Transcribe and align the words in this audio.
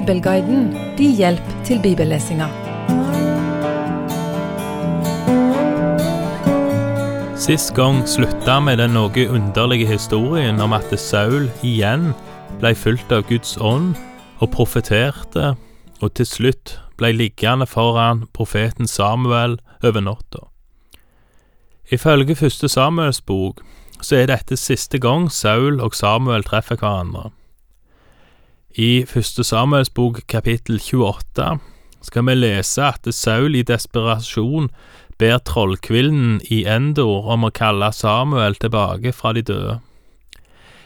Bibelguiden 0.00 0.70
din 0.96 1.12
hjelp 1.12 1.48
til 1.64 1.80
bibellesinga. 1.82 2.46
Sist 7.36 7.74
gang 7.76 7.98
slutta 8.08 8.54
med 8.64 8.78
den 8.80 8.94
noe 8.96 9.26
underlige 9.28 9.90
historien 9.90 10.60
om 10.64 10.72
at 10.72 10.88
Saul 10.96 11.50
igjen 11.60 12.14
ble 12.62 12.72
fulgt 12.72 13.12
av 13.12 13.26
Guds 13.28 13.58
ånd 13.60 13.92
og 14.40 14.48
profeterte, 14.54 15.52
og 16.00 16.14
til 16.16 16.28
slutt 16.30 16.78
ble 16.96 17.12
liggende 17.12 17.68
foran 17.68 18.22
profeten 18.32 18.88
Samuel 18.88 19.58
over 19.84 20.00
natta. 20.00 20.46
Ifølge 21.92 22.38
første 22.40 22.72
Samuels 22.72 23.20
bok 23.20 23.60
så 24.00 24.22
er 24.22 24.32
dette 24.32 24.56
siste 24.56 24.96
gang 24.96 25.28
Saul 25.28 25.76
og 25.84 25.92
Samuel 25.92 26.48
treffer 26.48 26.80
hverandre. 26.80 27.34
I 28.78 29.02
første 29.02 29.42
Samuels 29.42 29.88
bok 29.90 30.20
kapittel 30.30 30.76
28 30.78 31.58
skal 32.06 32.26
vi 32.28 32.34
lese 32.36 32.84
at 32.86 33.08
Saul 33.10 33.56
i 33.58 33.64
desperasjon 33.66 34.68
ber 35.18 35.40
trollkvinnen 35.42 36.38
i 36.54 36.62
Endor 36.70 37.26
om 37.34 37.48
å 37.48 37.50
kalle 37.50 37.90
Samuel 37.90 38.54
tilbake 38.62 39.10
fra 39.10 39.34
de 39.34 39.42
døde. 39.42 39.80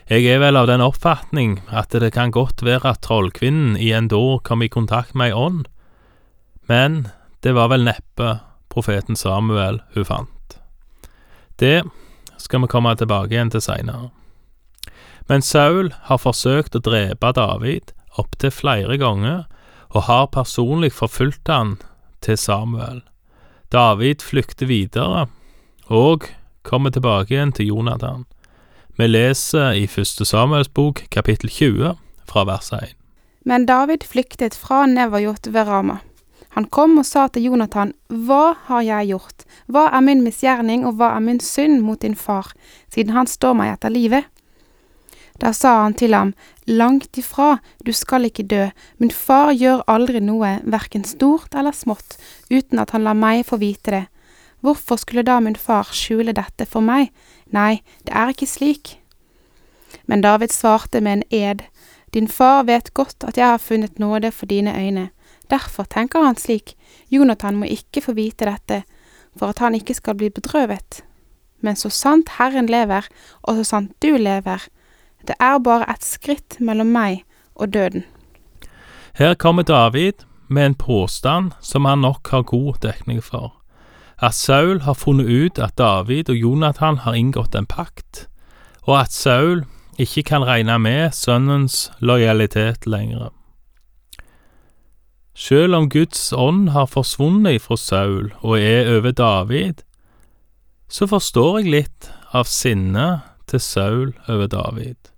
Jeg 0.09 0.25
er 0.33 0.41
vel 0.41 0.57
av 0.57 0.71
den 0.73 0.81
oppfatning 0.81 1.61
at 1.69 1.93
det 1.93 2.15
kan 2.17 2.33
godt 2.33 2.65
være 2.65 2.97
at 2.97 3.05
trollkvinnen 3.05 3.77
i 3.77 3.93
Endor 3.93 4.41
kom 4.41 4.65
i 4.65 4.73
kontakt 4.73 5.13
med 5.13 5.35
ei 5.35 5.37
ånd, 5.37 5.69
men 6.65 7.09
det 7.45 7.53
var 7.53 7.69
vel 7.69 7.85
neppe 7.85 8.39
profeten 8.73 9.17
Samuel 9.17 9.83
hun 9.93 10.09
fant. 10.09 10.61
Det 11.61 11.83
skal 12.41 12.65
vi 12.65 12.73
komme 12.73 12.97
tilbake 12.97 13.37
igjen 13.37 13.53
til 13.53 13.61
seinere. 13.61 14.09
Men 15.29 15.43
Saul 15.43 15.93
har 16.09 16.21
forsøkt 16.21 16.77
å 16.77 16.83
drepe 16.85 17.33
David 17.37 17.95
opptil 18.21 18.53
flere 18.53 18.99
ganger, 19.01 19.45
og 19.95 20.07
har 20.09 20.31
personlig 20.35 20.93
forfulgt 20.93 21.49
han 21.49 21.77
til 22.25 22.39
Samuel. 22.39 23.03
David 23.73 24.23
flykter 24.23 24.69
videre, 24.71 25.27
og 25.87 26.29
kommer 26.67 26.91
tilbake 26.91 27.35
igjen 27.35 27.53
til 27.55 27.71
Jonathan. 27.73 28.25
Vi 28.99 29.07
leser 29.09 29.75
i 29.79 29.87
første 29.91 30.27
Samuels 30.27 30.69
bok, 30.69 31.05
kapittel 31.11 31.51
20, 31.51 31.95
fra 32.29 32.45
vers 32.47 32.73
1. 32.73 32.95
Men 33.45 33.67
David 33.67 34.07
flyktet 34.09 34.55
fra 34.57 34.85
Nevajot 34.87 35.51
ved 35.53 35.69
Rama. 35.69 35.99
Han 36.55 36.69
kom 36.71 36.99
og 37.01 37.07
sa 37.07 37.27
til 37.29 37.49
Jonathan, 37.49 37.93
Hva 38.09 38.55
har 38.69 38.85
jeg 38.87 39.11
gjort? 39.11 39.43
Hva 39.67 39.89
er 39.91 40.05
min 40.07 40.23
misgjerning, 40.23 40.87
og 40.87 41.01
hva 41.01 41.17
er 41.17 41.25
min 41.25 41.41
synd 41.43 41.83
mot 41.83 42.01
din 42.01 42.15
far, 42.15 42.53
siden 42.95 43.13
han 43.17 43.27
står 43.27 43.59
meg 43.59 43.75
etter 43.75 43.91
livet? 43.91 44.31
Da 45.41 45.53
sa 45.53 45.83
han 45.83 45.95
til 45.99 46.15
ham, 46.15 46.33
Langt 46.67 47.19
ifra, 47.19 47.59
du 47.85 47.93
skal 47.93 48.25
ikke 48.25 48.47
dø, 48.49 48.69
min 48.99 49.11
far 49.11 49.53
gjør 49.53 49.83
aldri 49.91 50.21
noe, 50.23 50.61
hverken 50.65 51.05
stort 51.05 51.55
eller 51.55 51.75
smått, 51.77 52.17
uten 52.51 52.81
at 52.81 52.95
han 52.95 53.05
lar 53.05 53.19
meg 53.19 53.45
få 53.49 53.59
vite 53.61 53.93
det. 53.93 54.05
Hvorfor 54.65 54.97
skulle 54.97 55.27
da 55.27 55.41
min 55.45 55.59
far 55.61 55.91
skjule 55.93 56.33
dette 56.33 56.65
for 56.65 56.81
meg? 56.81 57.11
Nei, 57.53 57.83
det 58.07 58.15
er 58.17 58.33
ikke 58.33 58.49
slik. 58.49 58.95
Men 60.07 60.25
David 60.25 60.55
svarte 60.55 61.03
med 61.05 61.21
en 61.21 61.29
ed, 61.31 61.67
Din 62.15 62.29
far 62.29 62.63
vet 62.63 62.95
godt 62.95 63.25
at 63.27 63.37
jeg 63.37 63.47
har 63.47 63.59
funnet 63.59 63.99
nåde 63.99 64.31
for 64.31 64.47
dine 64.47 64.71
øyne. 64.79 65.09
Derfor 65.51 65.83
tenker 65.83 66.23
han 66.23 66.37
slik, 66.39 66.77
Jonathan 67.11 67.57
må 67.57 67.67
ikke 67.67 68.01
få 68.01 68.15
vite 68.15 68.47
dette, 68.47 68.85
for 69.37 69.51
at 69.51 69.59
han 69.59 69.75
ikke 69.75 69.95
skal 69.95 70.15
bli 70.15 70.31
bedrøvet. 70.31 71.03
Men 71.61 71.77
så 71.77 71.91
sant 71.91 72.37
Herren 72.39 72.71
lever, 72.71 73.09
og 73.43 73.57
så 73.57 73.65
sant 73.65 73.93
du 74.03 74.15
lever, 74.17 74.63
det 75.29 75.37
er 75.41 75.59
bare 75.59 75.89
et 75.91 76.05
skritt 76.05 76.59
mellom 76.61 76.93
meg 76.95 77.25
og 77.55 77.73
døden. 77.75 78.05
Her 79.15 79.35
kommer 79.35 79.63
David 79.63 80.25
med 80.49 80.67
en 80.67 80.75
påstand 80.75 81.53
som 81.61 81.85
han 81.85 82.03
nok 82.03 82.29
har 82.31 82.43
god 82.43 82.81
dekning 82.83 83.23
for. 83.23 83.53
At 84.19 84.35
Saul 84.35 84.81
har 84.81 84.95
funnet 84.95 85.27
ut 85.27 85.59
at 85.59 85.79
David 85.79 86.31
og 86.31 86.37
Jonathan 86.37 86.99
har 86.99 87.15
inngått 87.15 87.55
en 87.55 87.67
pakt, 87.67 88.27
og 88.83 89.01
at 89.01 89.13
Saul 89.13 89.65
ikke 89.99 90.23
kan 90.23 90.45
regne 90.45 90.79
med 90.79 91.15
sønnens 91.15 91.91
lojalitet 91.99 92.87
lenger. 92.87 93.31
Selv 95.35 95.75
om 95.75 95.89
Guds 95.91 96.33
ånd 96.33 96.69
har 96.71 96.87
forsvunnet 96.87 97.63
fra 97.63 97.77
Saul 97.77 98.33
og 98.41 98.59
er 98.61 98.97
over 98.97 99.11
David, 99.11 99.83
så 100.89 101.07
forstår 101.11 101.59
jeg 101.59 101.73
litt 101.73 102.11
av 102.35 102.47
sinnet 102.47 103.27
til 103.51 103.61
Saul 103.61 104.15
over 104.29 104.47
David. 104.47 105.14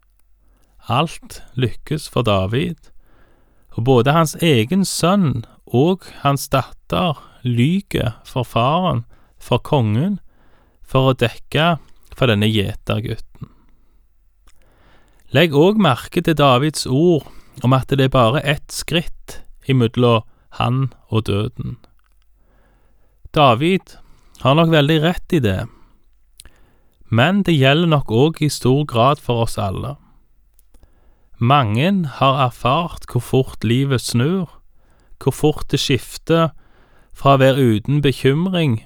Alt 0.87 1.43
lykkes 1.59 2.07
for 2.09 2.23
David, 2.23 2.79
og 3.75 3.85
både 3.85 4.13
hans 4.15 4.37
egen 4.39 4.85
sønn 4.87 5.45
og 5.67 6.07
hans 6.23 6.47
datter 6.49 7.19
lyger 7.43 8.21
for 8.25 8.47
faren, 8.47 9.05
for 9.39 9.59
kongen, 9.59 10.21
for 10.87 11.11
å 11.11 11.19
dekke 11.19 11.77
for 12.15 12.31
denne 12.31 12.47
gjetergutten. 12.47 13.51
Legg 15.35 15.55
òg 15.59 15.83
merke 15.83 16.23
til 16.23 16.39
Davids 16.39 16.87
ord 16.87 17.27
om 17.67 17.75
at 17.75 17.91
det 17.91 18.07
er 18.07 18.15
bare 18.15 18.45
ett 18.47 18.71
skritt 18.71 19.41
imellom 19.67 20.23
han 20.57 20.93
og 21.11 21.27
døden. 21.27 21.77
David 23.35 23.99
har 24.41 24.55
nok 24.55 24.71
veldig 24.71 25.03
rett 25.03 25.35
i 25.35 25.43
det, 25.43 25.67
men 27.11 27.43
det 27.43 27.59
gjelder 27.59 27.91
nok 27.91 28.11
òg 28.11 28.43
i 28.47 28.49
stor 28.51 28.87
grad 28.87 29.21
for 29.23 29.45
oss 29.45 29.59
alle. 29.59 29.97
Mange 31.39 32.07
har 32.19 32.47
erfart 32.47 33.05
hvor 33.13 33.21
fort 33.21 33.65
livet 33.65 34.01
snur, 34.01 34.49
hvor 35.23 35.33
fort 35.33 35.67
det 35.71 35.81
skifter 35.81 36.49
fra 37.17 37.37
å 37.37 37.41
være 37.43 37.67
uten 37.77 38.01
bekymring 38.05 38.81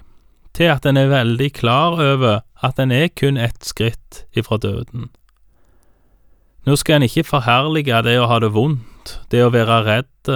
til 0.54 0.72
at 0.72 0.86
en 0.86 0.98
er 0.98 1.12
veldig 1.12 1.52
klar 1.54 2.00
over 2.02 2.42
at 2.62 2.78
en 2.82 2.90
er 2.90 3.08
kun 3.14 3.38
ett 3.38 3.62
skritt 3.64 4.24
ifra 4.34 4.58
døden. 4.58 5.10
Nå 6.66 6.76
skal 6.76 6.98
en 6.98 7.06
ikke 7.06 7.24
forherlige 7.24 8.02
det 8.04 8.18
å 8.20 8.28
ha 8.28 8.40
det 8.42 8.52
vondt, 8.52 9.20
det 9.30 9.44
å 9.46 9.52
være 9.54 9.80
redd, 9.86 10.32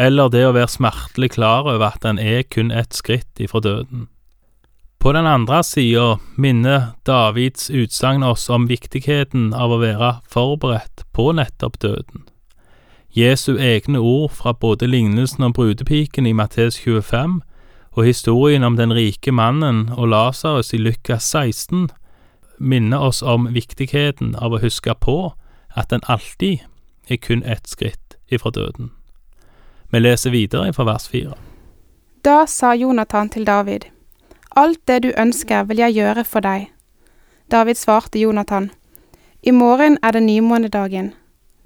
eller 0.00 0.32
det 0.32 0.46
å 0.48 0.54
være 0.56 0.72
smertelig 0.72 1.34
klar 1.36 1.68
over 1.68 1.92
at 1.92 2.04
en 2.08 2.18
er 2.18 2.42
kun 2.48 2.72
ett 2.72 2.96
skritt 2.96 3.40
ifra 3.40 3.60
døden. 3.60 4.08
På 4.98 5.12
den 5.12 5.26
andre 5.26 5.62
sida 5.64 6.18
minner 6.34 6.96
Davids 7.06 7.70
utsagn 7.70 8.22
oss 8.22 8.48
om 8.50 8.66
viktigheten 8.66 9.52
av 9.54 9.72
å 9.72 9.80
være 9.82 10.16
forberedt 10.28 11.04
på 11.12 11.30
nettopp 11.36 11.78
døden. 11.80 12.24
Jesu 13.16 13.56
egne 13.56 13.98
ord 13.98 14.32
fra 14.36 14.52
både 14.52 14.86
lignelsen 14.86 15.44
om 15.44 15.52
brudepiken 15.52 16.26
i 16.26 16.34
Mattes 16.36 16.76
25 16.82 17.40
og 17.96 18.04
historien 18.04 18.64
om 18.64 18.76
den 18.76 18.92
rike 18.92 19.32
mannen 19.32 19.86
og 19.96 20.10
Lasarus 20.12 20.74
i 20.76 20.80
Lukas 20.80 21.24
16 21.32 21.88
minner 22.58 22.98
oss 22.98 23.22
om 23.22 23.48
viktigheten 23.52 24.34
av 24.36 24.52
å 24.52 24.60
huske 24.60 24.94
på 25.00 25.32
at 25.76 25.92
en 25.92 26.04
alltid 26.08 26.64
er 27.08 27.16
kun 27.16 27.42
ett 27.44 27.68
skritt 27.68 28.16
ifra 28.28 28.50
døden. 28.50 28.90
Vi 29.90 30.00
leser 30.00 30.30
videre 30.30 30.72
fra 30.72 30.84
vers 30.84 31.08
4. 31.08 31.32
Da 32.24 32.44
sa 32.46 32.74
Jonathan 32.74 33.28
til 33.30 33.46
David, 33.46 33.86
Alt 34.56 34.86
det 34.88 35.02
du 35.04 35.10
ønsker 35.20 35.66
vil 35.68 35.82
jeg 35.82 35.98
gjøre 35.98 36.22
for 36.24 36.40
deg. 36.40 36.70
David 37.52 37.76
svarte 37.76 38.16
Jonathan, 38.16 38.70
I 39.42 39.52
morgen 39.52 39.98
er 40.02 40.16
det 40.16 40.22
nymånedagen. 40.22 41.12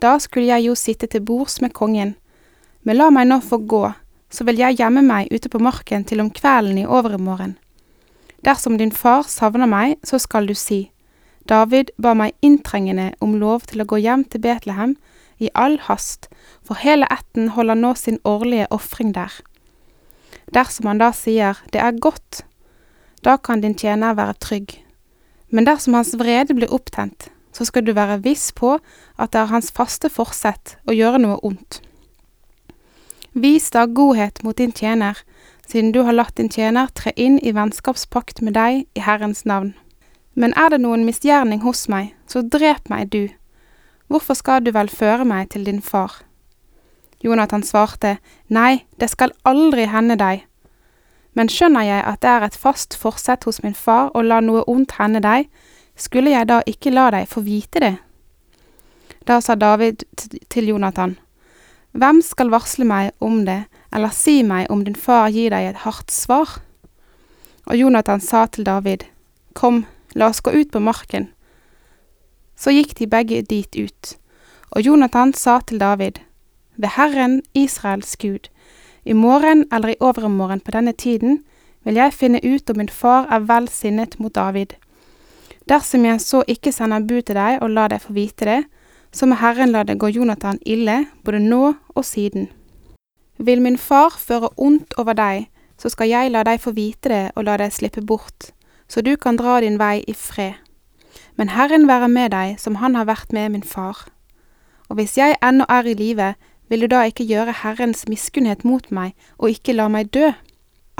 Da 0.03 0.19
skulle 0.19 0.49
jeg 0.49 0.67
jo 0.67 0.75
sitte 0.75 1.07
til 1.07 1.23
bords 1.23 1.61
med 1.61 1.71
kongen. 1.73 2.17
Men 2.83 2.99
la 2.99 3.07
meg 3.15 3.29
nå 3.31 3.39
få 3.47 3.61
gå, 3.63 3.85
så 4.31 4.45
vil 4.45 4.59
jeg 4.59 4.81
gjemme 4.81 5.05
meg 5.07 5.31
ute 5.31 5.49
på 5.49 5.63
marken 5.63 6.03
til 6.05 6.21
om 6.21 6.33
kvelden 6.35 6.83
i 6.83 6.87
overmorgen. 6.87 7.55
Dersom 8.43 8.77
din 8.81 8.91
far 8.91 9.23
savner 9.31 9.71
meg, 9.71 10.01
så 10.03 10.19
skal 10.19 10.51
du 10.51 10.55
si, 10.59 10.91
David 11.47 11.95
ba 11.97 12.17
meg 12.19 12.35
inntrengende 12.43 13.13
om 13.21 13.39
lov 13.39 13.71
til 13.71 13.85
å 13.85 13.87
gå 13.87 14.03
hjem 14.03 14.27
til 14.27 14.43
Betlehem 14.43 14.99
i 15.39 15.55
all 15.55 15.79
hast, 15.87 16.27
for 16.67 16.75
hele 16.83 17.07
ætten 17.07 17.55
holder 17.55 17.79
nå 17.79 17.95
sin 17.95 18.19
årlige 18.25 18.67
ofring 18.75 19.15
der. 19.15 19.31
Dersom 20.51 20.91
han 20.91 20.99
da 20.99 21.13
sier, 21.15 21.55
Det 21.73 21.81
er 21.81 22.01
godt, 22.01 22.43
da 23.25 23.37
kan 23.37 23.61
din 23.61 23.75
tjener 23.75 24.15
være 24.15 24.39
trygg. 24.41 24.79
Men 25.51 25.67
dersom 25.67 25.95
hans 25.95 26.15
vrede 26.19 26.55
blir 26.55 26.73
opptent, 26.73 27.29
så 27.53 27.67
skal 27.67 27.85
du 27.85 27.93
være 27.93 28.23
viss 28.25 28.51
på 28.57 28.77
at 29.19 29.33
det 29.33 29.41
er 29.43 29.53
hans 29.53 29.71
faste 29.75 30.11
forsett 30.13 30.77
å 30.87 30.95
gjøre 30.95 31.21
noe 31.23 31.41
ondt. 31.43 31.81
Vis 33.33 33.69
da 33.71 33.87
godhet 33.87 34.43
mot 34.43 34.57
din 34.59 34.73
tjener, 34.73 35.19
siden 35.67 35.93
du 35.93 36.03
har 36.03 36.17
latt 36.17 36.37
din 36.37 36.51
tjener 36.51 36.91
tre 36.95 37.13
inn 37.17 37.39
i 37.47 37.53
vennskapspakt 37.55 38.43
med 38.43 38.57
deg 38.59 38.87
i 38.95 39.05
Herrens 39.05 39.45
navn. 39.47 39.75
Men 40.35 40.55
er 40.59 40.71
det 40.71 40.81
noen 40.83 41.05
misgjerning 41.07 41.63
hos 41.63 41.87
meg, 41.91 42.15
så 42.27 42.43
drep 42.43 42.91
meg 42.91 43.11
du. 43.11 43.29
Hvorfor 44.11 44.39
skal 44.39 44.65
du 44.65 44.73
vel 44.75 44.91
føre 44.91 45.27
meg 45.27 45.51
til 45.55 45.67
din 45.67 45.83
far? 45.83 46.23
Jonathan 47.23 47.63
svarte, 47.63 48.17
Nei, 48.49 48.87
det 48.99 49.11
skal 49.13 49.35
aldri 49.45 49.85
hende 49.91 50.17
deg, 50.19 50.47
men 51.35 51.49
skjønner 51.49 51.87
jeg 51.87 52.05
at 52.07 52.21
det 52.25 52.31
er 52.31 52.47
et 52.47 52.59
fast 52.59 52.97
forsett 52.99 53.45
hos 53.47 53.63
min 53.63 53.77
far 53.77 54.11
å 54.15 54.23
la 54.23 54.41
noe 54.43 54.65
ondt 54.71 54.97
hende 54.99 55.23
deg, 55.23 55.51
skulle 55.97 56.33
jeg 56.33 56.49
da 56.51 56.61
ikke 56.67 56.93
la 56.95 57.11
deg 57.15 57.29
få 57.31 57.43
vite 57.47 57.83
det? 57.83 57.97
Da 59.29 59.39
sa 59.45 59.55
David 59.55 60.05
til 60.49 60.73
Jonathan, 60.73 61.19
Hvem 61.93 62.21
skal 62.23 62.53
varsle 62.53 62.87
meg 62.87 63.11
om 63.19 63.43
det, 63.47 63.65
eller 63.93 64.15
si 64.15 64.45
meg 64.47 64.71
om 64.71 64.85
din 64.87 64.95
far 64.95 65.29
gir 65.35 65.51
deg 65.51 65.73
et 65.73 65.83
hardt 65.83 66.13
svar? 66.15 66.61
Og 67.67 67.77
Jonathan 67.77 68.23
sa 68.23 68.47
til 68.47 68.65
David, 68.65 69.05
Kom, 69.55 69.85
la 70.15 70.31
oss 70.31 70.41
gå 70.41 70.55
ut 70.55 70.71
på 70.71 70.81
marken. 70.81 71.29
Så 72.55 72.71
gikk 72.71 72.95
de 72.99 73.11
begge 73.11 73.43
dit 73.43 73.77
ut, 73.77 74.15
og 74.71 74.87
Jonathan 74.87 75.35
sa 75.35 75.59
til 75.67 75.81
David, 75.83 76.23
Ved 76.77 76.95
Herren, 76.95 77.43
Israels 77.55 78.17
Gud, 78.17 78.49
i 79.11 79.15
morgen 79.15 79.65
eller 79.73 79.89
i 79.89 79.97
overmorgen 80.01 80.61
på 80.61 80.71
denne 80.71 80.93
tiden 80.93 81.41
vil 81.83 81.97
jeg 81.99 82.15
finne 82.15 82.39
ut 82.45 82.71
om 82.71 82.77
min 82.79 82.93
far 82.95 83.27
er 83.27 83.43
vel 83.49 83.67
sinnet 83.69 84.19
mot 84.23 84.35
David. 84.35 84.77
Dersom 85.67 86.05
jeg 86.07 86.21
så 86.23 86.45
ikke 86.47 86.71
sender 86.73 87.03
bud 87.03 87.27
til 87.27 87.35
deg 87.35 87.59
og 87.59 87.73
lar 87.75 87.91
deg 87.91 88.05
få 88.05 88.15
vite 88.15 88.47
det, 88.47 88.61
så 89.11 89.27
må 89.27 89.41
Herren 89.41 89.73
la 89.75 89.83
det 89.83 89.99
gå 89.99 90.13
Jonathan 90.15 90.61
ille, 90.63 91.09
både 91.25 91.41
nå 91.43 91.75
og 91.95 92.05
siden. 92.07 92.47
Vil 93.39 93.63
min 93.65 93.79
far 93.79 94.15
føre 94.15 94.53
ondt 94.57 94.95
over 94.99 95.19
deg, 95.19 95.49
så 95.79 95.91
skal 95.91 96.11
jeg 96.13 96.31
la 96.31 96.45
deg 96.47 96.61
få 96.63 96.71
vite 96.77 97.11
det 97.11 97.25
og 97.35 97.49
la 97.49 97.57
deg 97.59 97.75
slippe 97.75 98.05
bort, 98.07 98.53
så 98.87 99.03
du 99.03 99.17
kan 99.17 99.41
dra 99.41 99.59
din 99.61 99.81
vei 99.81 100.05
i 100.07 100.15
fred. 100.15 100.55
Men 101.35 101.51
Herren 101.57 101.89
være 101.89 102.09
med 102.09 102.31
deg 102.31 102.61
som 102.63 102.79
han 102.79 102.95
har 102.95 103.11
vært 103.11 103.33
med 103.33 103.57
min 103.57 103.67
far. 103.67 104.07
Og 104.87 104.99
hvis 104.99 105.19
jeg 105.19 105.39
ennå 105.43 105.67
er 105.69 105.87
i 105.87 105.99
live, 105.99 106.35
vil 106.71 106.85
du 106.85 106.87
da 106.87 107.03
ikke 107.09 107.27
gjøre 107.27 107.57
Herrens 107.65 108.07
miskunnhet 108.09 108.65
mot 108.65 108.87
meg 108.95 109.17
og 109.39 109.51
ikke 109.51 109.75
la 109.75 109.89
meg 109.91 110.13
dø? 110.15 110.31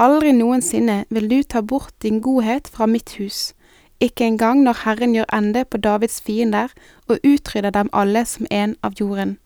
Aldri 0.01 0.33
noensinne 0.35 1.05
vil 1.11 1.29
du 1.31 1.43
ta 1.43 1.61
bort 1.61 1.95
din 2.03 2.21
godhet 2.25 2.69
fra 2.73 2.87
mitt 2.91 3.15
hus, 3.19 3.53
ikke 4.01 4.25
engang 4.25 4.63
når 4.65 4.83
Herren 4.85 5.15
gjør 5.15 5.29
ende 5.37 5.65
på 5.65 5.79
Davids 5.79 6.21
fiender 6.25 6.73
og 7.09 7.21
utrydder 7.25 7.71
dem 7.71 7.91
alle 7.93 8.25
som 8.25 8.49
en 8.51 8.75
av 8.83 8.97
jorden. 9.01 9.37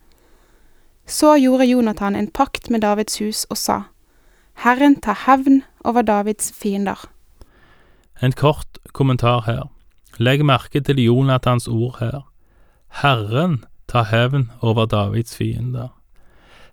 Så 1.07 1.35
gjorde 1.37 1.67
Jonathan 1.67 2.17
en 2.17 2.31
pakt 2.31 2.71
med 2.71 2.81
Davids 2.81 3.19
hus 3.19 3.45
og 3.51 3.59
sa, 3.59 3.81
Herren 4.63 4.97
tar 5.01 5.27
hevn 5.27 5.63
over 5.85 6.03
Davids 6.03 6.53
fiender. 6.55 7.11
En 8.23 8.33
kort 8.33 8.79
kommentar 8.93 9.43
her. 9.47 9.69
Legg 10.19 10.45
merke 10.45 10.81
til 10.81 11.03
Jonathans 11.03 11.67
ord 11.69 11.97
her. 12.01 12.23
Herren 13.03 13.65
tar 13.89 14.07
hevn 14.15 14.51
over 14.63 14.87
Davids 14.87 15.37
fiender. 15.37 15.89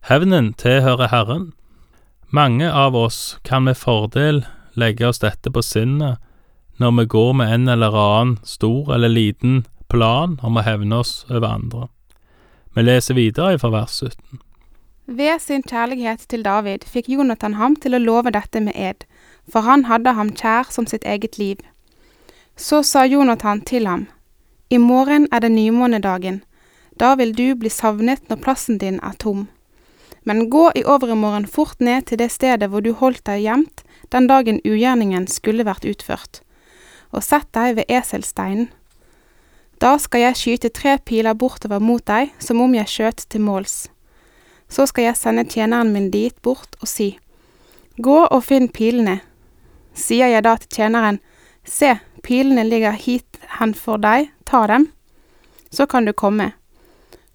Hevnen 0.01 0.53
tilhører 0.57 1.11
Herren. 1.11 1.51
Mange 2.29 2.71
av 2.73 2.95
oss 2.95 3.37
kan 3.45 3.67
med 3.67 3.77
fordel 3.77 4.45
legge 4.73 5.05
oss 5.05 5.21
dette 5.21 5.51
på 5.53 5.61
sinnet 5.61 6.17
når 6.81 6.95
vi 6.97 7.05
går 7.13 7.33
med 7.37 7.53
en 7.53 7.69
eller 7.69 7.93
annen 7.93 8.39
stor 8.43 8.89
eller 8.95 9.13
liten 9.13 9.59
plan 9.93 10.39
om 10.41 10.57
å 10.57 10.63
hevne 10.65 11.03
oss 11.03 11.25
over 11.29 11.45
andre. 11.51 11.83
Vi 12.73 12.81
leser 12.81 13.19
videre 13.19 13.59
fra 13.61 13.69
vers 13.69 13.99
17. 14.01 14.41
Ved 15.05 15.41
sin 15.45 15.61
kjærlighet 15.61 16.25
til 16.33 16.41
David 16.49 16.87
fikk 16.87 17.09
Jonathan 17.13 17.59
ham 17.61 17.77
til 17.77 17.93
å 17.93 18.01
love 18.01 18.33
dette 18.33 18.63
med 18.63 18.73
ed, 18.73 19.05
for 19.45 19.67
han 19.69 19.85
hadde 19.85 20.15
ham 20.17 20.33
kjær 20.33 20.73
som 20.73 20.89
sitt 20.89 21.05
eget 21.05 21.37
liv. 21.37 21.61
Så 22.57 22.81
sa 22.81 23.05
Jonathan 23.05 23.61
til 23.61 23.85
ham, 23.85 24.07
I 24.69 24.77
morgen 24.81 25.27
er 25.31 25.45
det 25.45 25.51
nymånedagen, 25.51 26.41
da 26.97 27.13
vil 27.15 27.37
du 27.37 27.53
bli 27.55 27.69
savnet 27.69 28.29
når 28.29 28.41
plassen 28.41 28.81
din 28.81 28.97
er 29.03 29.13
tom. 29.19 29.49
Men 30.23 30.49
gå 30.49 30.69
i 30.75 30.83
overmorgen 30.85 31.47
fort 31.49 31.79
ned 31.79 32.05
til 32.09 32.19
det 32.21 32.29
stedet 32.31 32.69
hvor 32.69 32.83
du 32.85 32.93
holdt 32.93 33.23
deg 33.25 33.41
gjemt 33.45 33.81
den 34.13 34.27
dagen 34.29 34.59
ugjerningen 34.67 35.25
skulle 35.27 35.65
vært 35.65 35.87
utført, 35.87 36.41
og 37.11 37.23
sett 37.25 37.49
deg 37.55 37.77
ved 37.79 37.89
eselsteinen. 37.89 38.69
Da 39.81 39.95
skal 39.97 40.27
jeg 40.27 40.37
skyte 40.37 40.69
tre 40.69 40.99
piler 41.01 41.33
bortover 41.33 41.81
mot 41.81 42.03
deg 42.05 42.35
som 42.43 42.61
om 42.61 42.75
jeg 42.77 42.91
skjøt 42.91 43.25
til 43.33 43.41
måls. 43.41 43.87
Så 44.69 44.85
skal 44.87 45.09
jeg 45.09 45.17
sende 45.17 45.47
tjeneren 45.49 45.89
min 45.95 46.11
dit 46.13 46.37
bort 46.45 46.77
og 46.81 46.87
si, 46.87 47.15
Gå 47.97 48.21
og 48.23 48.43
finn 48.45 48.69
pilene. 48.71 49.19
Sier 49.93 50.29
jeg 50.31 50.45
da 50.45 50.55
til 50.57 50.77
tjeneren, 50.77 51.19
Se, 51.67 51.91
pilene 52.23 52.63
ligger 52.65 52.95
hit 52.97 53.37
hen 53.59 53.73
for 53.77 54.01
deg, 54.01 54.31
ta 54.49 54.63
dem. 54.67 54.87
Så 55.69 55.85
kan 55.85 56.07
du 56.07 56.13
komme. 56.13 56.53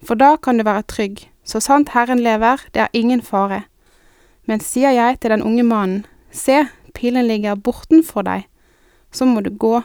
For 0.03 0.19
da 0.19 0.35
kan 0.35 0.57
du 0.57 0.65
være 0.67 0.83
trygg, 0.83 1.21
så 1.47 1.61
sant 1.63 1.93
Herren 1.95 2.19
lever, 2.19 2.59
det 2.75 2.81
er 2.83 2.93
ingen 2.93 3.23
fare. 3.23 3.63
Men 4.47 4.59
sier 4.63 4.91
jeg 4.91 5.19
til 5.19 5.31
den 5.31 5.43
unge 5.43 5.63
mannen, 5.63 6.05
Se, 6.31 6.65
pilen 6.93 7.25
ligger 7.25 7.55
bortenfor 7.55 8.25
deg, 8.27 8.43
så 9.15 9.25
må 9.25 9.41
du 9.41 9.49
gå, 9.49 9.79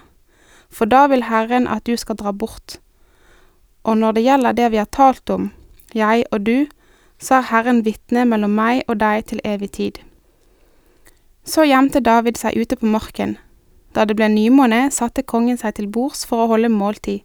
for 0.69 0.91
da 0.91 1.07
vil 1.09 1.23
Herren 1.29 1.69
at 1.71 1.87
du 1.87 1.95
skal 1.97 2.19
dra 2.19 2.33
bort. 2.35 2.81
Og 3.87 3.97
når 3.99 4.19
det 4.19 4.25
gjelder 4.27 4.57
det 4.59 4.71
vi 4.73 4.81
har 4.83 4.91
talt 4.91 5.31
om, 5.31 5.53
jeg 5.95 6.25
og 6.33 6.43
du, 6.47 6.67
så 7.23 7.39
er 7.39 7.49
Herren 7.53 7.85
vitne 7.87 8.25
mellom 8.27 8.55
meg 8.59 8.83
og 8.89 8.99
deg 9.01 9.29
til 9.31 9.41
evig 9.47 9.71
tid. 9.79 10.03
Så 11.47 11.65
gjemte 11.67 12.03
David 12.03 12.39
seg 12.39 12.59
ute 12.59 12.77
på 12.79 12.91
marken. 12.91 13.37
Da 13.95 14.05
det 14.09 14.17
ble 14.19 14.29
nymåne, 14.33 14.89
satte 14.91 15.23
kongen 15.23 15.59
seg 15.61 15.77
til 15.79 15.91
bords 15.91 16.25
for 16.27 16.43
å 16.45 16.51
holde 16.55 16.71
måltid. 16.73 17.23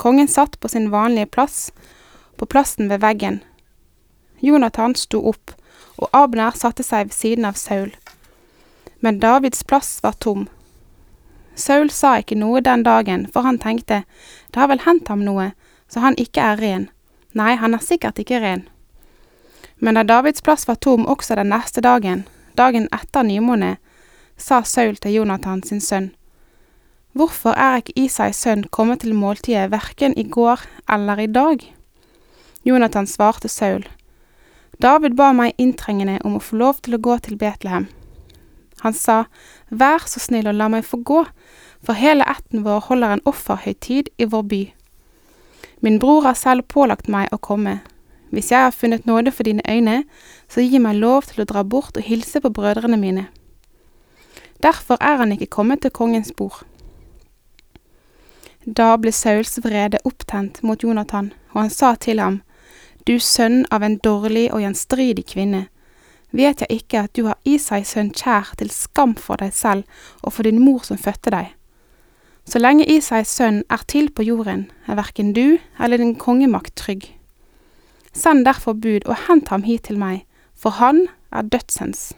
Kongen 0.00 0.28
satt 0.28 0.58
på 0.60 0.68
sin 0.68 0.90
vanlige 0.92 1.30
plass, 1.32 1.70
på 2.36 2.46
plassen 2.46 2.88
ved 2.88 3.00
veggen. 3.00 3.40
Jonathan 4.40 4.94
sto 4.94 5.22
opp, 5.28 5.54
og 5.96 6.08
Abner 6.12 6.56
satte 6.56 6.84
seg 6.84 7.08
ved 7.08 7.16
siden 7.16 7.48
av 7.48 7.56
Saul. 7.56 7.94
Men 9.00 9.20
Davids 9.20 9.62
plass 9.64 9.98
var 10.02 10.18
tom. 10.20 10.46
Saul 11.54 11.90
sa 11.90 12.18
ikke 12.20 12.36
noe 12.36 12.60
den 12.60 12.84
dagen, 12.84 13.26
for 13.32 13.46
han 13.48 13.58
tenkte, 13.58 14.02
det 14.52 14.60
har 14.60 14.68
vel 14.68 14.84
hendt 14.84 15.08
ham 15.08 15.24
noe, 15.24 15.52
så 15.88 16.04
han 16.04 16.18
ikke 16.20 16.42
er 16.42 16.60
ren. 16.60 16.88
Nei, 17.32 17.54
han 17.56 17.74
er 17.76 17.84
sikkert 17.84 18.20
ikke 18.20 18.40
ren. 18.44 18.66
Men 19.80 19.96
da 19.96 20.04
Davids 20.04 20.44
plass 20.44 20.68
var 20.68 20.80
tom 20.80 21.06
også 21.06 21.36
den 21.36 21.52
neste 21.52 21.80
dagen, 21.84 22.26
dagen 22.56 22.88
etter 22.92 23.24
nymåne, 23.24 23.76
sa 24.36 24.62
Saul 24.64 24.96
til 25.00 25.16
Jonathan 25.20 25.62
sin 25.64 25.80
sønn, 25.80 26.12
Hvorfor 27.16 27.56
er 27.56 27.78
ikke 27.80 27.94
Isais 27.96 28.36
sønn 28.36 28.66
kommet 28.68 29.00
til 29.00 29.14
måltidet 29.16 29.70
hverken 29.72 30.12
i 30.20 30.26
går 30.28 30.60
eller 30.92 31.22
i 31.24 31.30
dag? 31.32 31.62
Jonathan 32.66 33.06
svarte 33.06 33.48
Saul, 33.48 33.84
David 34.82 35.14
ba 35.16 35.30
meg 35.32 35.54
inntrengende 35.56 36.18
om 36.26 36.34
å 36.36 36.42
få 36.42 36.58
lov 36.60 36.80
til 36.84 36.96
å 36.96 37.00
gå 37.00 37.14
til 37.24 37.38
Betlehem. 37.40 37.86
Han 38.82 38.92
sa, 38.92 39.24
Vær 39.70 40.04
så 40.10 40.20
snill 40.20 40.48
og 40.50 40.58
la 40.58 40.66
meg 40.68 40.84
få 40.84 40.98
gå, 41.00 41.22
for 41.80 41.96
hele 41.96 42.26
ætten 42.26 42.64
vår 42.66 42.82
holder 42.88 43.14
en 43.14 43.22
offerhøytid 43.30 44.10
i 44.18 44.26
vår 44.28 44.42
by. 44.50 44.62
Min 45.80 46.00
bror 46.02 46.26
har 46.26 46.36
selv 46.36 46.66
pålagt 46.68 47.08
meg 47.08 47.32
å 47.32 47.38
komme. 47.38 47.78
Hvis 48.34 48.50
jeg 48.50 48.66
har 48.66 48.74
funnet 48.74 49.06
nåde 49.06 49.32
for 49.32 49.46
dine 49.46 49.62
øyne, 49.70 50.02
så 50.50 50.64
gi 50.64 50.80
meg 50.82 50.98
lov 50.98 51.30
til 51.30 51.44
å 51.44 51.48
dra 51.48 51.62
bort 51.62 51.96
og 51.96 52.04
hilse 52.04 52.42
på 52.42 52.50
brødrene 52.52 52.98
mine. 53.00 53.28
Derfor 54.58 54.98
er 55.00 55.22
han 55.22 55.32
ikke 55.32 55.52
kommet 55.54 55.84
til 55.86 55.94
kongens 55.94 56.34
bord. 56.36 56.64
Da 58.66 58.96
ble 58.98 59.12
Sauls 59.14 59.60
vrede 59.62 60.02
opptent 60.04 60.58
mot 60.66 60.82
Jonathan, 60.82 61.30
og 61.54 61.60
han 61.62 61.70
sa 61.70 61.94
til 61.94 62.18
ham, 62.20 62.40
Du 63.06 63.20
sønn 63.22 63.62
av 63.70 63.84
en 63.86 64.00
dårlig 64.02 64.48
og 64.50 64.64
gjenstridig 64.64 65.28
kvinne, 65.30 65.68
vet 66.34 66.64
jeg 66.64 66.80
ikke 66.80 67.04
at 67.06 67.12
du 67.14 67.28
har 67.28 67.38
Isai 67.46 67.84
sønn 67.86 68.10
kjær 68.10 68.56
til 68.58 68.72
skam 68.74 69.14
for 69.14 69.38
deg 69.38 69.54
selv 69.54 69.86
og 70.26 70.34
for 70.34 70.42
din 70.42 70.58
mor 70.58 70.82
som 70.88 70.98
fødte 70.98 71.30
deg? 71.30 71.52
Så 72.46 72.58
lenge 72.58 72.86
Isais 72.90 73.30
sønn 73.30 73.62
er 73.70 73.86
til 73.86 74.10
på 74.10 74.26
jorden, 74.26 74.66
er 74.90 74.98
verken 74.98 75.32
du 75.38 75.58
eller 75.78 76.02
din 76.02 76.16
kongemakt 76.18 76.74
trygg. 76.78 77.06
Send 78.10 78.46
derfor 78.46 78.74
bud 78.74 79.06
og 79.06 79.26
hent 79.28 79.54
ham 79.54 79.62
hit 79.62 79.86
til 79.86 79.98
meg, 80.02 80.24
for 80.58 80.74
han 80.82 81.06
er 81.30 81.46
dødsens. 81.46 82.10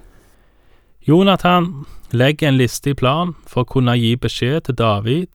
Jonathan 1.04 1.84
legger 2.12 2.48
en 2.48 2.60
listig 2.60 2.96
plan 2.96 3.34
for 3.44 3.64
å 3.64 3.72
kunne 3.76 3.96
gi 4.00 4.14
beskjed 4.16 4.68
til 4.68 4.76
David 4.80 5.28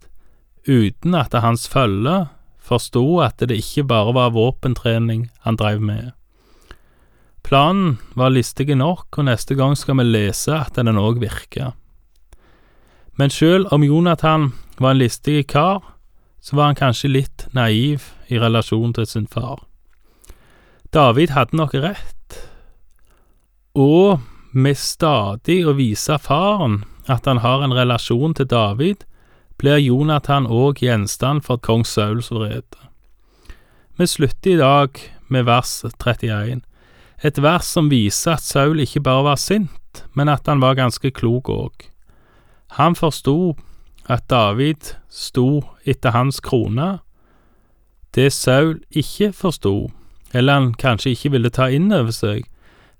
uten 0.66 1.14
at 1.18 1.34
hans 1.46 1.68
følge 1.70 2.24
forsto 2.64 3.20
at 3.24 3.44
det 3.44 3.60
ikke 3.60 3.88
bare 3.92 4.14
var 4.16 4.34
våpentrening 4.36 5.28
han 5.44 5.60
drev 5.60 5.82
med. 5.84 6.12
Planen 7.44 7.98
var 8.16 8.32
listig 8.32 8.72
nok, 8.78 9.18
og 9.18 9.28
neste 9.28 9.56
gang 9.60 9.76
skal 9.76 10.00
vi 10.00 10.08
lese 10.08 10.56
at 10.56 10.80
den 10.80 10.96
òg 10.96 11.20
virker. 11.20 11.74
Men 13.20 13.30
selv 13.30 13.68
om 13.76 13.84
Jonathan 13.84 14.54
var 14.80 14.96
en 14.96 15.04
listig 15.04 15.48
kar, 15.52 15.84
så 16.42 16.56
var 16.56 16.72
han 16.72 16.80
kanskje 16.80 17.12
litt 17.12 17.46
naiv 17.54 18.10
i 18.32 18.40
relasjon 18.40 18.96
til 18.96 19.08
sin 19.08 19.28
far. 19.28 19.66
David 20.94 21.34
hadde 21.36 21.58
nok 21.58 21.76
rett, 21.76 22.40
og 23.76 24.24
med 24.54 24.78
stadig 24.78 25.64
å 25.66 25.76
vise 25.78 26.18
faren 26.22 26.84
at 27.10 27.26
han 27.28 27.42
har 27.44 27.64
en 27.66 27.74
relasjon 27.76 28.36
til 28.38 28.48
David, 28.48 29.04
blir 29.64 29.80
Jonathan 29.80 30.44
òg 30.52 30.82
gjenstand 30.84 31.46
for 31.46 31.56
kong 31.56 31.86
Sauls 31.88 32.28
vrede. 32.36 32.76
Vi 33.96 34.08
slutter 34.12 34.52
i 34.52 34.60
dag 34.60 35.00
med 35.32 35.46
vers 35.48 35.72
31, 35.88 36.60
et 37.24 37.40
vers 37.40 37.70
som 37.72 37.88
viser 37.88 38.36
at 38.36 38.44
Saul 38.44 38.84
ikke 38.84 39.06
bare 39.06 39.24
var 39.30 39.40
sint, 39.40 40.04
men 40.12 40.28
at 40.28 40.52
han 40.52 40.60
var 40.60 40.76
ganske 40.76 41.14
klok 41.16 41.48
òg. 41.48 41.88
Han 42.76 42.98
forsto 43.00 43.56
at 44.12 44.28
David 44.28 44.98
sto 45.08 45.64
etter 45.88 46.12
hans 46.12 46.44
krone. 46.44 46.98
Det 48.12 48.34
Saul 48.36 48.82
ikke 48.92 49.32
forsto, 49.32 49.94
eller 50.36 50.60
han 50.60 50.72
kanskje 50.76 51.16
ikke 51.16 51.38
ville 51.38 51.54
ta 51.54 51.72
inn 51.72 51.88
over 51.96 52.12
seg, 52.12 52.44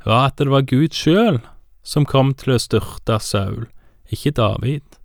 var 0.08 0.32
at 0.32 0.40
det 0.40 0.48
var 0.48 0.64
Gud 0.70 0.96
sjøl 0.96 1.44
som 1.84 2.08
kom 2.08 2.32
til 2.40 2.56
å 2.56 2.62
styrte 2.62 3.20
Saul, 3.20 3.66
ikke 4.08 4.38
David. 4.40 5.03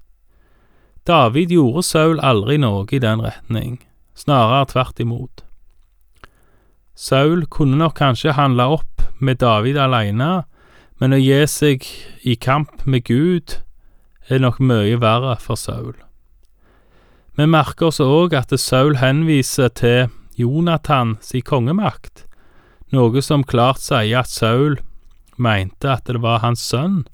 David 1.09 1.49
gjorde 1.55 1.83
Saul 1.89 2.19
aldri 2.21 2.59
noe 2.61 2.85
i 2.93 2.99
den 3.01 3.23
retning, 3.25 3.79
snarere 4.13 4.67
tvert 4.69 4.99
imot. 5.01 5.45
Saul 6.93 7.47
kunne 7.49 7.79
nok 7.81 7.95
kanskje 7.97 8.35
handle 8.37 8.67
opp 8.77 9.07
med 9.19 9.41
David 9.41 9.79
alene, 9.81 10.43
men 11.01 11.15
å 11.15 11.21
gi 11.21 11.39
seg 11.49 11.87
i 12.29 12.35
kamp 12.37 12.85
med 12.85 13.07
Gud 13.09 13.57
er 14.29 14.43
nok 14.45 14.59
mye 14.61 14.99
verre 15.01 15.39
for 15.41 15.57
Saul. 15.57 15.95
Vi 17.39 17.47
merker 17.47 17.89
oss 17.89 18.03
òg 18.05 18.35
at 18.35 18.53
Saul 18.61 18.99
henviser 18.99 19.71
til 19.73 20.11
Jonathan 20.37 21.17
sin 21.25 21.47
kongemakt, 21.47 22.27
noe 22.93 23.23
som 23.23 23.47
klart 23.47 23.81
sier 23.81 24.21
at 24.21 24.29
Saul 24.29 24.77
mente 25.39 25.89
at 25.89 26.05
det 26.05 26.21
var 26.21 26.43
hans 26.43 26.61
sønn, 26.61 27.07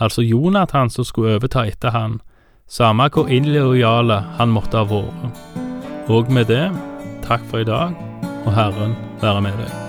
altså 0.00 0.22
Jonathan, 0.24 0.88
som 0.88 1.04
skulle 1.04 1.36
overta 1.36 1.66
etter 1.66 1.92
han, 1.92 2.20
samme 2.68 3.08
hvor 3.14 3.30
illojale 3.30 4.20
han 4.38 4.52
måtte 4.54 4.82
ha 4.82 4.86
vært. 4.90 5.42
Og 6.10 6.30
med 6.30 6.50
det, 6.50 6.68
takk 7.26 7.42
for 7.50 7.62
i 7.62 7.68
dag, 7.68 7.94
og 8.44 8.54
Herren 8.54 8.96
være 9.22 9.42
med 9.48 9.58
deg. 9.62 9.85